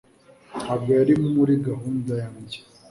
ntabwo 0.61 0.89
yari 0.99 1.13
muri 1.35 1.53
gahunda 1.67 2.13
yanjye 2.23 2.57